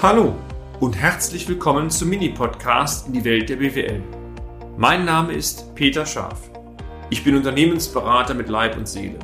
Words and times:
Hallo 0.00 0.36
und 0.78 0.96
herzlich 0.96 1.48
willkommen 1.48 1.90
zum 1.90 2.10
Mini-Podcast 2.10 3.08
in 3.08 3.14
die 3.14 3.24
Welt 3.24 3.48
der 3.48 3.56
BWL. 3.56 4.00
Mein 4.76 5.04
Name 5.04 5.32
ist 5.32 5.74
Peter 5.74 6.06
Scharf. 6.06 6.52
Ich 7.10 7.24
bin 7.24 7.34
Unternehmensberater 7.34 8.32
mit 8.34 8.48
Leib 8.48 8.76
und 8.76 8.86
Seele 8.86 9.18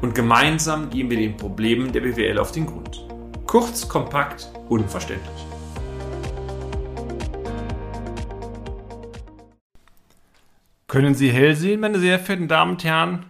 und 0.00 0.14
gemeinsam 0.14 0.88
gehen 0.88 1.10
wir 1.10 1.18
den 1.18 1.36
Problemen 1.36 1.92
der 1.92 2.00
BWL 2.00 2.38
auf 2.38 2.52
den 2.52 2.64
Grund. 2.64 3.06
Kurz, 3.46 3.86
kompakt, 3.86 4.50
unverständlich. 4.70 5.46
Können 10.86 11.14
Sie 11.14 11.30
hell 11.30 11.54
sehen, 11.54 11.80
meine 11.80 11.98
sehr 11.98 12.18
verehrten 12.18 12.48
Damen 12.48 12.70
und 12.70 12.84
Herren? 12.84 13.26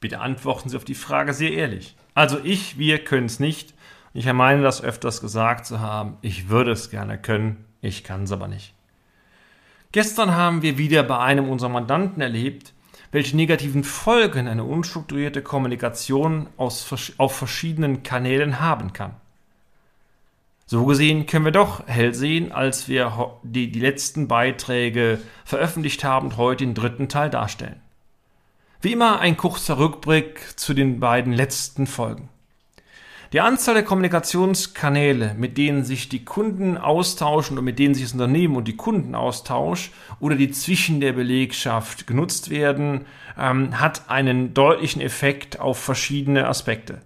Bitte 0.00 0.20
antworten 0.20 0.70
Sie 0.70 0.78
auf 0.78 0.86
die 0.86 0.94
Frage 0.94 1.34
sehr 1.34 1.52
ehrlich. 1.52 1.94
Also 2.14 2.38
ich, 2.42 2.78
wir 2.78 3.04
können 3.04 3.26
es 3.26 3.38
nicht 3.38 3.74
ich 4.14 4.32
meine 4.32 4.62
das 4.62 4.82
öfters 4.82 5.20
gesagt 5.20 5.66
zu 5.66 5.80
haben, 5.80 6.16
ich 6.22 6.48
würde 6.48 6.72
es 6.72 6.90
gerne 6.90 7.18
können, 7.18 7.64
ich 7.80 8.04
kann 8.04 8.24
es 8.24 8.32
aber 8.32 8.48
nicht. 8.48 8.74
Gestern 9.92 10.34
haben 10.34 10.62
wir 10.62 10.76
wieder 10.78 11.02
bei 11.02 11.18
einem 11.18 11.48
unserer 11.48 11.70
Mandanten 11.70 12.20
erlebt, 12.20 12.74
welche 13.10 13.36
negativen 13.36 13.84
Folgen 13.84 14.48
eine 14.48 14.64
unstrukturierte 14.64 15.42
Kommunikation 15.42 16.48
aus, 16.56 17.14
auf 17.16 17.36
verschiedenen 17.36 18.02
Kanälen 18.02 18.60
haben 18.60 18.92
kann. 18.92 19.14
So 20.66 20.84
gesehen 20.84 21.24
können 21.24 21.46
wir 21.46 21.52
doch 21.52 21.86
hell 21.86 22.12
sehen, 22.12 22.52
als 22.52 22.88
wir 22.88 23.38
die, 23.42 23.72
die 23.72 23.80
letzten 23.80 24.28
Beiträge 24.28 25.18
veröffentlicht 25.46 26.04
haben 26.04 26.26
und 26.26 26.36
heute 26.36 26.66
den 26.66 26.74
dritten 26.74 27.08
Teil 27.08 27.30
darstellen. 27.30 27.80
Wie 28.82 28.92
immer 28.92 29.20
ein 29.20 29.38
kurzer 29.38 29.78
Rückblick 29.78 30.58
zu 30.58 30.74
den 30.74 31.00
beiden 31.00 31.32
letzten 31.32 31.86
Folgen. 31.86 32.28
Die 33.34 33.42
Anzahl 33.42 33.74
der 33.74 33.82
Kommunikationskanäle, 33.84 35.34
mit 35.34 35.58
denen 35.58 35.84
sich 35.84 36.08
die 36.08 36.24
Kunden 36.24 36.78
austauschen 36.78 37.58
und 37.58 37.64
mit 37.64 37.78
denen 37.78 37.92
sich 37.92 38.04
das 38.04 38.14
Unternehmen 38.14 38.56
und 38.56 38.66
die 38.66 38.76
Kunden 38.76 39.14
austauschen 39.14 39.92
oder 40.18 40.34
die 40.34 40.50
zwischen 40.50 41.00
der 41.00 41.12
Belegschaft 41.12 42.06
genutzt 42.06 42.48
werden, 42.48 43.04
ähm, 43.38 43.78
hat 43.78 44.08
einen 44.08 44.54
deutlichen 44.54 45.02
Effekt 45.02 45.60
auf 45.60 45.78
verschiedene 45.78 46.48
Aspekte. 46.48 47.02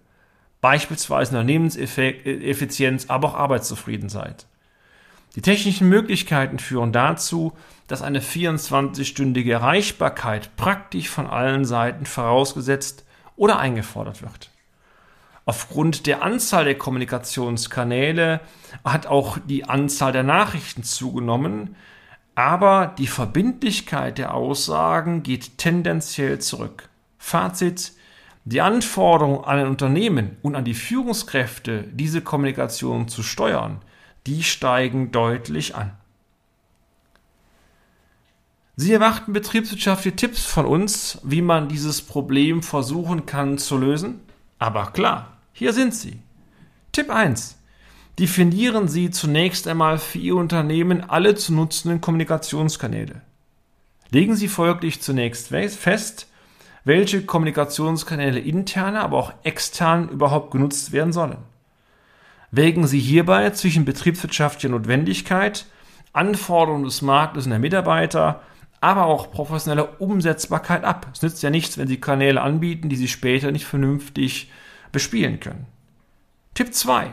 Beispielsweise 0.60 1.32
Unternehmenseffizienz, 1.32 3.06
aber 3.08 3.30
auch 3.30 3.34
Arbeitszufriedenheit. 3.34 4.46
Die 5.34 5.42
technischen 5.42 5.88
Möglichkeiten 5.88 6.60
führen 6.60 6.92
dazu, 6.92 7.52
dass 7.88 8.00
eine 8.00 8.20
24-stündige 8.20 9.50
Erreichbarkeit 9.50 10.54
praktisch 10.54 11.08
von 11.08 11.26
allen 11.26 11.64
Seiten 11.64 12.06
vorausgesetzt 12.06 13.04
oder 13.34 13.58
eingefordert 13.58 14.22
wird. 14.22 14.51
Aufgrund 15.44 16.06
der 16.06 16.22
Anzahl 16.22 16.64
der 16.64 16.78
Kommunikationskanäle 16.78 18.40
hat 18.84 19.06
auch 19.06 19.38
die 19.38 19.64
Anzahl 19.64 20.12
der 20.12 20.22
Nachrichten 20.22 20.84
zugenommen, 20.84 21.76
aber 22.34 22.94
die 22.98 23.08
Verbindlichkeit 23.08 24.18
der 24.18 24.34
Aussagen 24.34 25.22
geht 25.22 25.58
tendenziell 25.58 26.38
zurück. 26.38 26.88
Fazit, 27.18 27.92
die 28.44 28.60
Anforderung 28.60 29.44
an 29.44 29.58
ein 29.58 29.66
Unternehmen 29.66 30.36
und 30.42 30.56
an 30.56 30.64
die 30.64 30.74
Führungskräfte, 30.74 31.84
diese 31.92 32.22
Kommunikation 32.22 33.08
zu 33.08 33.22
steuern, 33.22 33.80
die 34.26 34.42
steigen 34.42 35.12
deutlich 35.12 35.74
an. 35.74 35.92
Sie 38.74 38.92
erwarten 38.92 39.32
betriebswirtschaftliche 39.32 40.16
Tipps 40.16 40.44
von 40.44 40.66
uns, 40.66 41.20
wie 41.22 41.42
man 41.42 41.68
dieses 41.68 42.02
Problem 42.02 42.62
versuchen 42.62 43.26
kann 43.26 43.58
zu 43.58 43.76
lösen? 43.76 44.20
Aber 44.62 44.92
klar, 44.92 45.38
hier 45.52 45.72
sind 45.72 45.92
sie. 45.92 46.20
Tipp 46.92 47.10
1. 47.10 47.58
Definieren 48.20 48.86
Sie 48.86 49.10
zunächst 49.10 49.66
einmal 49.66 49.98
für 49.98 50.18
Ihr 50.18 50.36
Unternehmen 50.36 51.02
alle 51.10 51.34
zu 51.34 51.52
nutzenden 51.52 52.00
Kommunikationskanäle. 52.00 53.22
Legen 54.10 54.36
Sie 54.36 54.46
folglich 54.46 55.02
zunächst 55.02 55.48
fest, 55.48 56.28
welche 56.84 57.22
Kommunikationskanäle 57.22 58.38
interne, 58.38 59.00
aber 59.00 59.18
auch 59.18 59.32
extern 59.42 60.08
überhaupt 60.10 60.52
genutzt 60.52 60.92
werden 60.92 61.12
sollen. 61.12 61.38
Wägen 62.52 62.86
Sie 62.86 63.00
hierbei 63.00 63.50
zwischen 63.50 63.84
betriebswirtschaftlicher 63.84 64.68
Notwendigkeit, 64.68 65.66
Anforderungen 66.12 66.84
des 66.84 67.02
Marktes 67.02 67.46
und 67.46 67.50
der 67.50 67.58
Mitarbeiter, 67.58 68.40
aber 68.82 69.06
auch 69.06 69.30
professioneller 69.30 70.00
Umsetzbarkeit 70.00 70.82
ab. 70.82 71.06
Es 71.14 71.22
nützt 71.22 71.42
ja 71.42 71.50
nichts, 71.50 71.78
wenn 71.78 71.86
Sie 71.86 72.00
Kanäle 72.00 72.42
anbieten, 72.42 72.88
die 72.88 72.96
Sie 72.96 73.06
später 73.06 73.52
nicht 73.52 73.64
vernünftig 73.64 74.50
bespielen 74.90 75.38
können. 75.38 75.66
Tipp 76.54 76.74
2. 76.74 77.12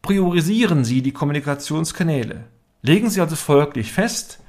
Priorisieren 0.00 0.84
Sie 0.84 1.02
die 1.02 1.12
Kommunikationskanäle. 1.12 2.44
Legen 2.80 3.10
Sie 3.10 3.20
also 3.20 3.36
folglich 3.36 3.92
fest, 3.92 4.40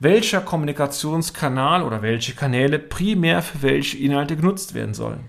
welcher 0.00 0.40
Kommunikationskanal 0.40 1.84
oder 1.84 2.02
welche 2.02 2.34
Kanäle 2.34 2.80
primär 2.80 3.40
für 3.40 3.62
welche 3.62 3.98
Inhalte 3.98 4.34
genutzt 4.36 4.74
werden 4.74 4.94
sollen. 4.94 5.28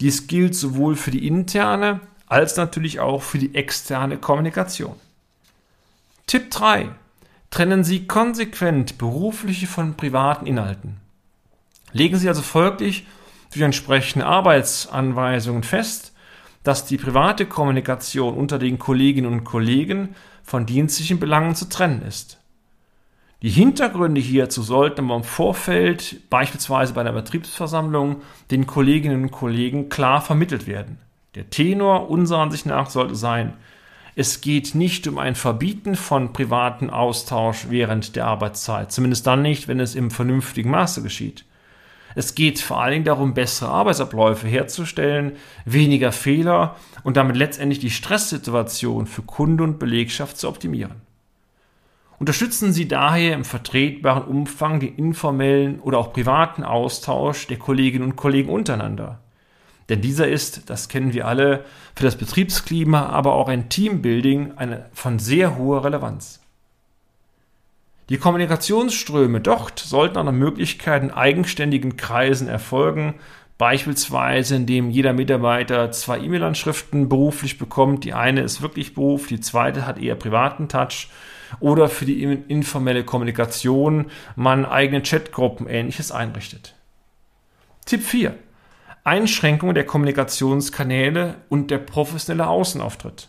Dies 0.00 0.26
gilt 0.26 0.54
sowohl 0.54 0.96
für 0.96 1.10
die 1.10 1.26
interne 1.26 2.00
als 2.26 2.56
natürlich 2.56 2.98
auch 3.00 3.22
für 3.22 3.38
die 3.38 3.54
externe 3.54 4.16
Kommunikation. 4.16 4.96
Tipp 6.26 6.50
3. 6.50 6.88
Trennen 7.56 7.84
Sie 7.84 8.06
konsequent 8.06 8.98
berufliche 8.98 9.66
von 9.66 9.94
privaten 9.94 10.44
Inhalten. 10.44 10.98
Legen 11.90 12.18
Sie 12.18 12.28
also 12.28 12.42
folglich 12.42 13.06
durch 13.50 13.62
entsprechende 13.62 14.26
Arbeitsanweisungen 14.26 15.62
fest, 15.62 16.12
dass 16.64 16.84
die 16.84 16.98
private 16.98 17.46
Kommunikation 17.46 18.34
unter 18.34 18.58
den 18.58 18.78
Kolleginnen 18.78 19.32
und 19.32 19.44
Kollegen 19.44 20.14
von 20.42 20.66
dienstlichen 20.66 21.18
Belangen 21.18 21.54
zu 21.54 21.70
trennen 21.70 22.02
ist. 22.02 22.38
Die 23.40 23.48
Hintergründe 23.48 24.20
hierzu 24.20 24.60
sollten 24.60 25.06
aber 25.06 25.16
im 25.16 25.24
Vorfeld, 25.24 26.28
beispielsweise 26.28 26.92
bei 26.92 27.00
einer 27.00 27.12
Betriebsversammlung, 27.12 28.20
den 28.50 28.66
Kolleginnen 28.66 29.22
und 29.22 29.30
Kollegen 29.30 29.88
klar 29.88 30.20
vermittelt 30.20 30.66
werden. 30.66 30.98
Der 31.36 31.48
Tenor 31.48 32.10
unserer 32.10 32.40
Ansicht 32.40 32.66
nach 32.66 32.90
sollte 32.90 33.14
sein, 33.14 33.54
es 34.18 34.40
geht 34.40 34.74
nicht 34.74 35.06
um 35.06 35.18
ein 35.18 35.34
Verbieten 35.34 35.94
von 35.94 36.32
privaten 36.32 36.88
Austausch 36.88 37.66
während 37.68 38.16
der 38.16 38.24
Arbeitszeit, 38.24 38.90
zumindest 38.90 39.26
dann 39.26 39.42
nicht, 39.42 39.68
wenn 39.68 39.78
es 39.78 39.94
im 39.94 40.10
vernünftigen 40.10 40.70
Maße 40.70 41.02
geschieht. 41.02 41.44
Es 42.14 42.34
geht 42.34 42.58
vor 42.58 42.80
allen 42.80 42.92
Dingen 42.92 43.04
darum, 43.04 43.34
bessere 43.34 43.68
Arbeitsabläufe 43.68 44.48
herzustellen, 44.48 45.32
weniger 45.66 46.12
Fehler 46.12 46.76
und 47.04 47.18
damit 47.18 47.36
letztendlich 47.36 47.78
die 47.78 47.90
Stresssituation 47.90 49.06
für 49.06 49.20
Kunde 49.20 49.64
und 49.64 49.78
Belegschaft 49.78 50.38
zu 50.38 50.48
optimieren. 50.48 51.02
Unterstützen 52.18 52.72
Sie 52.72 52.88
daher 52.88 53.34
im 53.34 53.44
vertretbaren 53.44 54.24
Umfang 54.24 54.80
den 54.80 54.96
informellen 54.96 55.78
oder 55.80 55.98
auch 55.98 56.14
privaten 56.14 56.64
Austausch 56.64 57.48
der 57.48 57.58
Kolleginnen 57.58 58.06
und 58.06 58.16
Kollegen 58.16 58.48
untereinander. 58.48 59.20
Denn 59.88 60.00
dieser 60.00 60.28
ist, 60.28 60.68
das 60.68 60.88
kennen 60.88 61.12
wir 61.12 61.26
alle, 61.26 61.64
für 61.94 62.04
das 62.04 62.16
Betriebsklima, 62.16 63.06
aber 63.06 63.34
auch 63.34 63.48
ein 63.48 63.68
Teambuilding 63.68 64.52
eine, 64.56 64.86
von 64.92 65.18
sehr 65.18 65.56
hoher 65.56 65.84
Relevanz. 65.84 66.40
Die 68.08 68.18
Kommunikationsströme 68.18 69.40
dort 69.40 69.80
sollten 69.80 70.16
auch 70.18 70.24
nach 70.24 70.32
Möglichkeit 70.32 71.02
in 71.02 71.10
eigenständigen 71.10 71.96
Kreisen 71.96 72.48
erfolgen, 72.48 73.14
beispielsweise 73.58 74.56
indem 74.56 74.90
jeder 74.90 75.12
Mitarbeiter 75.12 75.90
zwei 75.90 76.18
E-Mail-Anschriften 76.18 77.08
beruflich 77.08 77.58
bekommt. 77.58 78.04
Die 78.04 78.12
eine 78.12 78.42
ist 78.42 78.62
wirklich 78.62 78.94
Beruf, 78.94 79.26
die 79.26 79.40
zweite 79.40 79.86
hat 79.86 79.98
eher 79.98 80.14
privaten 80.14 80.68
Touch. 80.68 81.08
Oder 81.60 81.88
für 81.88 82.04
die 82.04 82.22
informelle 82.22 83.04
Kommunikation 83.04 84.06
man 84.34 84.66
eigene 84.66 85.02
Chatgruppen 85.02 85.68
ähnliches 85.68 86.10
einrichtet. 86.10 86.74
Tipp 87.86 88.02
4. 88.02 88.36
Einschränkung 89.06 89.72
der 89.72 89.86
Kommunikationskanäle 89.86 91.36
und 91.48 91.70
der 91.70 91.78
professionelle 91.78 92.48
Außenauftritt. 92.48 93.28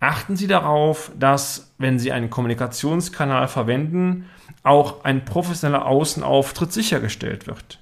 Achten 0.00 0.36
Sie 0.36 0.46
darauf, 0.46 1.10
dass, 1.18 1.72
wenn 1.78 1.98
Sie 1.98 2.12
einen 2.12 2.28
Kommunikationskanal 2.28 3.48
verwenden, 3.48 4.28
auch 4.62 5.02
ein 5.04 5.24
professioneller 5.24 5.86
Außenauftritt 5.86 6.74
sichergestellt 6.74 7.46
wird. 7.46 7.80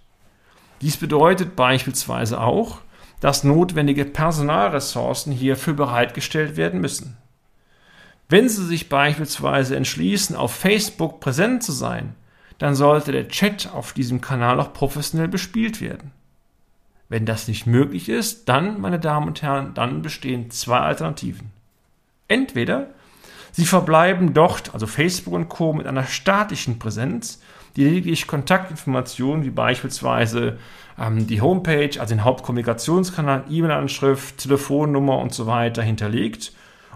Dies 0.82 0.96
bedeutet 0.96 1.56
beispielsweise 1.56 2.40
auch, 2.40 2.78
dass 3.19 3.42
notwendige 3.42 4.04
Personalressourcen 4.04 5.32
hierfür 5.32 5.75
bereitgestellt 5.75 6.56
werden 6.56 6.81
müssen. 6.81 7.16
Wenn 8.28 8.48
Sie 8.48 8.64
sich 8.64 8.88
beispielsweise 8.88 9.75
entschließen, 9.75 10.37
auf 10.37 10.54
Facebook 10.54 11.19
präsent 11.19 11.64
zu 11.64 11.72
sein, 11.72 12.14
dann 12.58 12.76
sollte 12.76 13.10
der 13.10 13.26
Chat 13.26 13.69
auf 13.75 13.92
diesem 13.92 14.20
Kanal 14.20 14.60
auch 14.60 14.72
professionell 14.72 15.26
bespielt 15.26 15.81
werden. 15.81 16.12
Wenn 17.12 17.26
das 17.26 17.47
nicht 17.47 17.67
möglich 17.67 18.09
ist, 18.09 18.49
dann, 18.49 18.81
meine 18.81 18.99
Damen 18.99 19.26
und 19.26 19.43
Herren, 19.43 19.75
dann 19.75 20.00
bestehen 20.00 20.50
zwei 20.50 20.79
Alternativen. 20.79 21.50
Entweder 22.26 22.87
sie 23.50 23.67
verbleiben 23.67 24.32
dort, 24.32 24.73
also 24.73 24.87
Facebook 24.87 25.35
und 25.35 25.50
Co., 25.50 25.75
mit 25.75 25.87
einer 25.87 26.05
statischen 26.05 26.79
Präsenz, 26.79 27.43
die 27.76 27.85
lediglich 27.85 28.26
Kontaktinformationen 28.26 29.44
wie 29.44 29.50
beispielsweise 29.50 30.56
ähm, 30.99 31.26
die 31.26 31.43
Homepage, 31.43 32.00
also 32.00 32.14
den 32.14 32.25
Hauptkommunikationskanal, 32.25 33.44
E-Mail-Anschrift, 33.50 34.38
Telefonnummer 34.38 35.19
und 35.19 35.35
so 35.35 35.47
weiter 35.47 35.82
hinterlegt. 35.82 36.55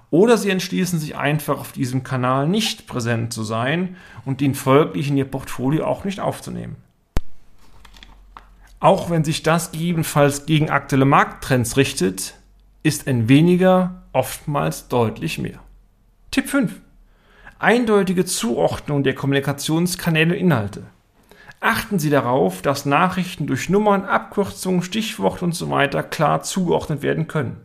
Oder 0.09 0.39
Sie 0.39 0.49
entschließen 0.49 0.99
sich 0.99 1.15
einfach 1.19 1.59
auf 1.61 1.73
diesem 1.73 2.05
Kanal 2.05 2.49
nicht 2.49 2.87
präsent 2.87 3.35
zu 3.35 3.43
sein 3.43 3.97
und 4.25 4.41
ihn 4.41 4.55
folglich 4.55 5.11
in 5.11 5.19
Ihr 5.19 5.27
Portfolio 5.27 5.85
auch 5.85 6.05
nicht 6.05 6.21
aufzunehmen. 6.21 6.77
Auch 8.78 9.08
wenn 9.08 9.25
sich 9.25 9.43
das 9.43 9.73
gegebenenfalls 9.73 10.46
gegen 10.46 10.70
aktuelle 10.70 11.06
Markttrends 11.06 11.76
richtet, 11.76 12.34
ist 12.82 13.08
ein 13.08 13.28
weniger 13.28 14.02
oftmals 14.12 14.88
deutlich 14.88 15.38
mehr. 15.38 15.61
Tipp 16.31 16.49
5. 16.49 16.73
Eindeutige 17.58 18.26
Zuordnung 18.26 19.02
der 19.02 19.14
Kommunikationskanäle 19.14 20.34
und 20.34 20.40
Inhalte. 20.40 20.82
Achten 21.61 21.99
Sie 21.99 22.11
darauf, 22.11 22.61
dass 22.61 22.84
Nachrichten 22.84 23.46
durch 23.46 23.70
Nummern, 23.70 24.05
Abkürzungen, 24.05 24.82
Stichworte 24.82 25.46
usw. 25.46 25.88
So 25.90 26.02
klar 26.02 26.43
zugeordnet 26.43 27.02
werden 27.02 27.29
können. 27.29 27.56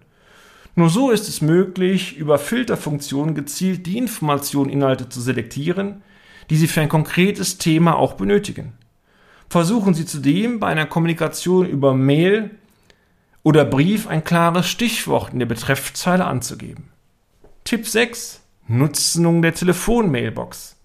Nur 0.76 0.90
so 0.90 1.12
ist 1.12 1.28
es 1.28 1.42
möglich, 1.42 2.16
über 2.16 2.40
Filterfunktionen 2.40 3.36
gezielt 3.36 3.86
die 3.86 3.98
Informationen 3.98 4.70
Inhalte 4.70 5.10
zu 5.10 5.20
selektieren, 5.20 6.02
die 6.50 6.56
Sie 6.56 6.68
für 6.68 6.80
ein 6.80 6.90
konkretes 6.90 7.58
Thema 7.58 7.98
auch 7.98 8.14
benötigen. 8.14 8.74
Versuchen 9.52 9.94
Sie 9.94 10.06
zudem 10.06 10.62
bei 10.62 10.68
einer 10.68 10.86
Kommunikation 10.86 11.66
über 11.66 11.94
Mail 11.94 12.52
oder 13.44 13.66
Brief 13.66 14.08
ein 14.08 14.24
klares 14.24 14.66
Stichwort 14.70 15.34
in 15.34 15.40
der 15.40 15.46
Betreffzeile 15.46 16.24
anzugeben. 16.24 16.88
Tipp 17.66 17.86
6. 17.86 18.40
Nutzung 18.70 19.42
der 19.42 19.54
Telefonmailbox. 19.54 20.78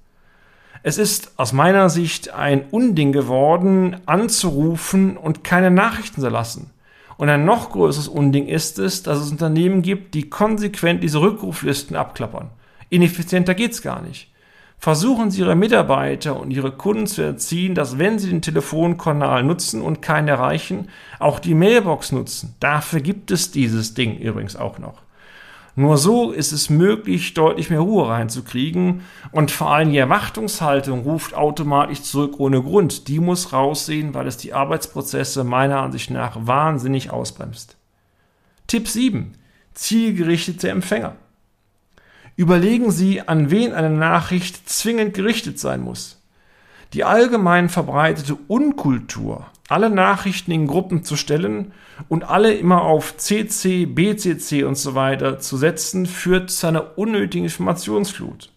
Es 0.83 0.99
ist 0.99 1.31
aus 1.37 1.53
meiner 1.53 1.89
Sicht 1.91 2.35
ein 2.35 2.65
Unding 2.73 3.13
geworden, 3.13 3.99
anzurufen 4.07 5.17
und 5.17 5.45
keine 5.45 5.71
Nachrichten 5.71 6.21
zu 6.21 6.29
lassen. 6.29 6.73
Und 7.19 7.29
ein 7.29 7.45
noch 7.45 7.71
größeres 7.71 8.09
Unding 8.09 8.49
ist 8.49 8.81
es, 8.81 9.05
dass 9.05 9.21
es 9.21 9.31
Unternehmen 9.31 9.83
gibt, 9.83 10.13
die 10.15 10.29
konsequent 10.29 11.05
diese 11.05 11.21
Rückruflisten 11.21 11.95
abklappern. 11.95 12.51
Ineffizienter 12.89 13.55
geht's 13.55 13.81
gar 13.81 14.03
nicht. 14.03 14.29
Versuchen 14.79 15.31
Sie 15.31 15.41
Ihre 15.41 15.57
Mitarbeiter 15.57 16.39
und 16.39 16.51
Ihre 16.51 16.71
Kunden 16.71 17.07
zu 17.07 17.23
erziehen, 17.23 17.75
dass 17.75 17.99
wenn 17.99 18.19
Sie 18.19 18.29
den 18.29 18.43
Telefonkanal 18.43 19.43
nutzen 19.43 19.81
und 19.83 20.03
keinen 20.03 20.29
erreichen, 20.29 20.89
auch 21.19 21.39
die 21.39 21.55
Mailbox 21.55 22.13
nutzen. 22.13 22.55
Dafür 22.61 23.01
gibt 23.01 23.31
es 23.31 23.51
dieses 23.51 23.95
Ding 23.95 24.19
übrigens 24.19 24.55
auch 24.55 24.79
noch. 24.79 25.03
Nur 25.79 25.99
so 25.99 26.33
ist 26.33 26.53
es 26.53 26.71
möglich, 26.71 27.35
deutlich 27.35 27.69
mehr 27.69 27.81
Ruhe 27.81 28.09
reinzukriegen 28.09 29.03
und 29.31 29.51
vor 29.51 29.71
allem 29.71 29.91
die 29.91 29.99
Erwartungshaltung 29.99 31.01
ruft 31.01 31.35
automatisch 31.35 32.01
zurück 32.01 32.37
ohne 32.39 32.63
Grund. 32.63 33.09
Die 33.09 33.21
muss 33.21 33.53
raussehen, 33.53 34.15
weil 34.15 34.27
es 34.27 34.39
die 34.39 34.55
Arbeitsprozesse 34.55 35.45
meiner 35.45 35.83
Ansicht 35.83 36.11
nach 36.11 36.39
wahnsinnig 36.41 37.11
ausbremst. 37.11 37.77
Tipp 38.67 38.89
7. 38.89 39.35
Zielgerichtete 39.75 40.71
Empfänger. 40.71 41.17
Überlegen 42.37 42.91
Sie, 42.91 43.23
an 43.23 43.51
wen 43.51 43.73
eine 43.73 43.91
Nachricht 43.91 44.69
zwingend 44.69 45.15
gerichtet 45.15 45.59
sein 45.59 45.81
muss. 45.81 46.23
Die 46.93 47.03
allgemein 47.03 47.69
verbreitete 47.69 48.37
Unkultur, 48.47 49.47
alle 49.69 49.91
Nachrichten 49.91 50.53
in 50.53 50.67
Gruppen 50.67 51.03
zu 51.03 51.17
stellen 51.17 51.73
und 52.09 52.29
alle 52.29 52.55
immer 52.55 52.83
auf 52.83 53.17
CC, 53.17 53.87
BCC 53.87 54.65
und 54.65 54.77
so 54.77 54.95
weiter 54.95 55.39
zu 55.39 55.57
setzen, 55.57 56.07
führt 56.07 56.51
zu 56.51 56.67
einer 56.67 56.99
unnötigen 56.99 57.45
Informationsflut. 57.45 58.53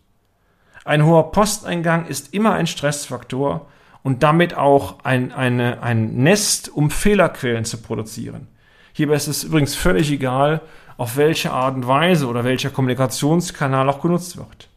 Ein 0.84 1.06
hoher 1.06 1.32
Posteingang 1.32 2.06
ist 2.06 2.34
immer 2.34 2.54
ein 2.54 2.68
Stressfaktor 2.68 3.68
und 4.04 4.24
damit 4.24 4.56
auch 4.56 5.04
ein, 5.04 5.32
eine, 5.32 5.82
ein 5.82 6.16
Nest, 6.16 6.70
um 6.70 6.92
Fehlerquellen 6.92 7.66
zu 7.66 7.78
produzieren. 7.78 8.48
Hierbei 8.94 9.16
ist 9.16 9.28
es 9.28 9.44
übrigens 9.44 9.76
völlig 9.76 10.12
egal, 10.12 10.62
auf 11.00 11.16
welche 11.16 11.52
Art 11.54 11.76
und 11.76 11.88
Weise 11.88 12.28
oder 12.28 12.44
welcher 12.44 12.72
Kommunikationskanal 12.72 13.88
auch 13.88 14.02
genutzt 14.02 14.36
wird. 14.36 14.68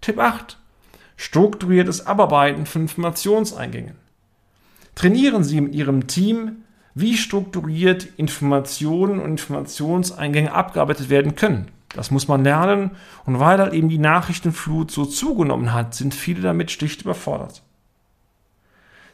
Tipp 0.00 0.20
8. 0.20 0.56
Strukturiertes 1.16 2.06
Abarbeiten 2.06 2.64
von 2.64 2.82
Informationseingängen. 2.82 3.96
Trainieren 4.94 5.42
Sie 5.42 5.60
mit 5.60 5.74
Ihrem 5.74 6.06
Team, 6.06 6.58
wie 6.94 7.16
strukturiert 7.16 8.06
Informationen 8.16 9.18
und 9.18 9.32
Informationseingänge 9.32 10.52
abgearbeitet 10.52 11.10
werden 11.10 11.34
können. 11.34 11.66
Das 11.88 12.12
muss 12.12 12.28
man 12.28 12.44
lernen 12.44 12.92
und 13.26 13.40
weil 13.40 13.58
halt 13.58 13.72
eben 13.72 13.88
die 13.88 13.98
Nachrichtenflut 13.98 14.92
so 14.92 15.06
zugenommen 15.06 15.72
hat, 15.72 15.92
sind 15.92 16.14
viele 16.14 16.40
damit 16.40 16.70
schlicht 16.70 17.02
überfordert. 17.02 17.62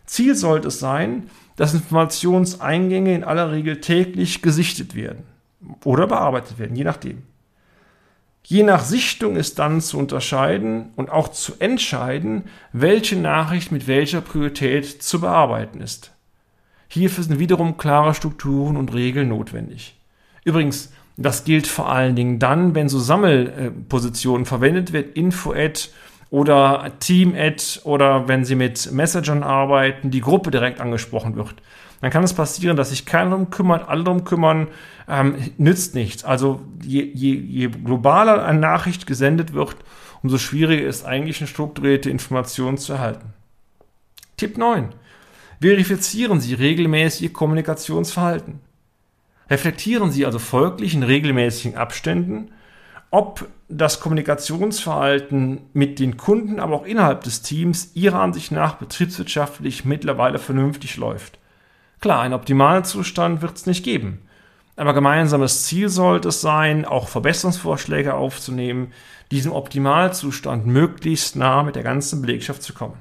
Ziel 0.05 0.35
sollte 0.35 0.69
es 0.69 0.79
sein, 0.79 1.31
dass 1.57 1.73
Informationseingänge 1.73 3.15
in 3.15 3.25
aller 3.25 3.51
Regel 3.51 3.81
täglich 3.81 4.43
gesichtet 4.43 4.95
werden 4.95 5.34
oder 5.85 6.07
bearbeitet 6.07 6.59
werden, 6.59 6.77
je 6.77 6.85
nachdem. 6.85 7.23
Je 8.47 8.63
nach 8.63 8.85
Sichtung 8.85 9.37
ist 9.37 9.59
dann 9.59 9.81
zu 9.81 9.99
unterscheiden 9.99 10.91
und 10.97 11.11
auch 11.11 11.29
zu 11.29 11.55
entscheiden, 11.61 12.45
welche 12.73 13.17
Nachricht 13.17 13.73
mit 13.73 13.87
welcher 13.87 14.21
Priorität 14.21 15.03
zu 15.03 15.21
bearbeiten 15.21 15.81
ist. 15.81 16.13
Hierfür 16.89 17.25
sind 17.25 17.39
wiederum 17.39 17.79
klare 17.79 18.15
Strukturen 18.15 18.77
und 18.77 18.93
Regeln 18.93 19.29
notwendig. 19.29 19.99
Übrigens, 20.45 20.93
das 21.17 21.45
gilt 21.45 21.67
vor 21.67 21.89
allen 21.89 22.17
Dingen 22.17 22.39
dann, 22.39 22.75
wenn 22.75 22.91
so 22.91 22.99
Sammelpositionen 22.99 24.45
verwendet 24.45 24.93
wird, 24.93 25.17
Info-Ad 25.17 25.89
oder 26.29 26.93
Team-Ad 27.01 27.81
oder 27.85 28.29
wenn 28.29 28.45
Sie 28.45 28.57
mit 28.57 28.93
Messagern 28.93 29.43
arbeiten, 29.43 30.11
die 30.11 30.21
Gruppe 30.21 30.51
direkt 30.51 30.81
angesprochen 30.81 31.37
wird 31.37 31.55
dann 32.05 32.13
kann 32.13 32.23
es 32.23 32.35
passieren, 32.35 32.77
dass 32.77 32.91
sich 32.91 33.07
keiner 33.07 33.31
darum 33.31 33.49
kümmert, 33.49 33.89
alle 33.89 34.05
darum 34.05 34.25
kümmern, 34.25 34.69
ähm, 35.09 35.37
nützt 35.57 35.95
nichts. 35.95 36.23
Also 36.23 36.61
je, 36.83 37.01
je, 37.01 37.33
je 37.33 37.69
globaler 37.69 38.45
eine 38.45 38.59
Nachricht 38.59 39.07
gesendet 39.07 39.55
wird, 39.55 39.77
umso 40.23 40.37
schwieriger 40.37 40.87
ist 40.87 41.07
eigentlich 41.07 41.41
eine 41.41 41.47
strukturierte 41.47 42.11
Information 42.11 42.77
zu 42.77 42.93
erhalten. 42.93 43.33
Tipp 44.37 44.59
9. 44.59 44.91
Verifizieren 45.63 46.43
Sie 46.43 46.53
regelmäßig 46.53 47.23
Ihr 47.23 47.33
Kommunikationsverhalten. 47.33 48.61
Reflektieren 49.49 50.11
Sie 50.11 50.27
also 50.27 50.39
folglich 50.39 50.93
in 50.93 51.05
regelmäßigen 51.05 51.79
Abständen, 51.79 52.51
ob 53.11 53.49
das 53.71 54.01
Kommunikationsverhalten 54.01 55.63
mit 55.73 55.99
den 56.01 56.19
Kunden, 56.19 56.61
aber 56.61 56.75
auch 56.75 56.85
innerhalb 56.85 57.25
des 57.25 57.41
Teams 57.41 57.93
Ihrer 57.95 58.21
Ansicht 58.21 58.53
nach 58.53 58.75
betriebswirtschaftlich 58.75 59.87
mittlerweile 59.87 60.39
vernünftig 60.39 60.99
läuft. 60.99 61.39
Klar, 62.01 62.21
einen 62.21 62.35
Optimalzustand 62.35 63.43
wird 63.43 63.57
es 63.57 63.67
nicht 63.67 63.85
geben. 63.85 64.21
Aber 64.77 64.93
gemeinsames 64.93 65.65
Ziel 65.65 65.89
sollte 65.89 66.29
es 66.29 66.41
sein, 66.41 66.85
auch 66.85 67.09
Verbesserungsvorschläge 67.09 68.15
aufzunehmen, 68.15 68.93
diesem 69.31 69.53
Optimalzustand 69.53 70.67
möglichst 70.67 71.37
nah 71.37 71.63
mit 71.63 71.77
der 71.77 71.83
ganzen 71.83 72.21
Belegschaft 72.21 72.63
zu 72.63 72.75
kommen. 72.75 72.99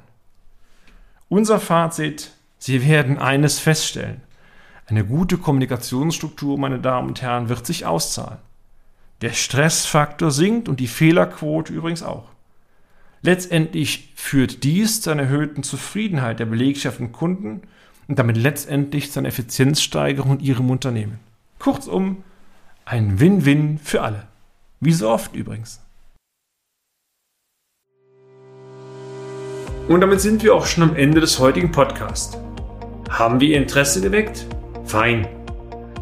Unser 1.30 1.60
Fazit, 1.60 2.32
Sie 2.60 2.88
werden 2.88 3.18
eines 3.18 3.60
feststellen. 3.60 4.22
Eine 4.86 5.04
gute 5.04 5.38
Kommunikationsstruktur, 5.38 6.58
meine 6.58 6.80
Damen 6.80 7.10
und 7.10 7.22
Herren, 7.22 7.50
wird 7.50 7.66
sich 7.66 7.86
auszahlen. 7.86 8.38
Der 9.22 9.32
Stressfaktor 9.32 10.32
sinkt 10.32 10.70
und 10.70 10.80
die 10.80 10.88
Fehlerquote 10.88 11.74
übrigens 11.74 12.04
auch. 12.04 12.30
Letztendlich 13.22 14.14
führt 14.16 14.64
dies 14.64 15.02
zu 15.02 15.10
einer 15.10 15.24
erhöhten 15.24 15.64
Zufriedenheit 15.64 16.40
der 16.40 16.46
Belegschaft 16.46 17.00
und 17.00 17.14
Kunden 17.14 17.62
und 18.08 18.20
damit 18.20 18.38
letztendlich 18.38 19.12
zu 19.12 19.20
einer 19.20 19.30
Effizienzsteigerung 19.30 20.40
in 20.40 20.46
ihrem 20.46 20.70
Unternehmen. 20.70 21.20
Kurzum, 21.60 22.24
ein 22.86 23.20
Win-Win 23.20 23.80
für 23.82 24.02
alle. 24.02 24.28
Wie 24.80 24.94
so 24.94 25.10
oft 25.10 25.36
übrigens. 25.36 25.82
Und 29.88 30.02
damit 30.02 30.22
sind 30.22 30.44
wir 30.44 30.54
auch 30.56 30.66
schon 30.66 30.84
am 30.84 30.96
Ende 30.96 31.22
des 31.22 31.40
heutigen 31.40 31.72
Podcasts. 31.72 32.38
Haben 33.10 33.40
wir 33.40 33.48
Ihr 33.50 33.58
Interesse 33.58 34.02
geweckt? 34.02 34.46
Fein. 34.86 35.28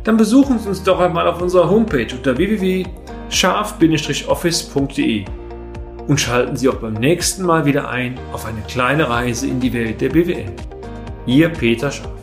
Dann 0.03 0.17
besuchen 0.17 0.60
Sie 0.60 0.67
uns 0.70 0.84
doch 0.84 1.00
einmal 1.00 1.27
auf 1.27 1.41
unserer 1.41 1.67
Homepage 1.70 2.08
unter 2.12 2.38
www.scharf-office.de 2.38 5.25
und 6.08 6.20
schalten 6.20 6.58
Sie 6.58 6.70
auch 6.70 6.75
beim 6.75 6.93
nächsten 6.93 7.43
Mal 7.43 7.65
wieder 7.65 7.89
ein 7.89 8.20
auf 8.34 8.46
eine 8.46 8.62
kleine 8.62 9.10
Reise 9.10 9.48
in 9.48 9.60
die 9.60 9.74
Welt 9.74 10.00
der 10.01 10.10
BWL. 10.10 10.53
Ihr 11.31 11.47
Peter 11.47 11.89
Schaff. 11.89 12.20